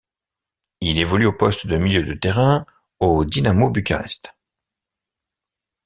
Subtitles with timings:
[0.79, 2.65] Il évolue au poste de milieu de terrain
[2.99, 4.33] au Dinamo Bucarest.